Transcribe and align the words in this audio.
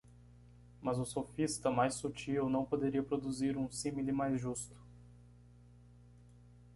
Mas 0.81 0.97
o 0.97 1.05
sofista 1.05 1.69
mais 1.69 1.93
sutil 1.93 2.49
não 2.49 2.65
poderia 2.65 3.03
produzir 3.03 3.55
um 3.55 3.69
símile 3.69 4.11
mais 4.11 4.41
justo. 4.41 4.75